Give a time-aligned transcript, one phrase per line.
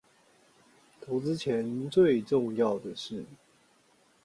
[0.99, 3.23] 投資前最重要的事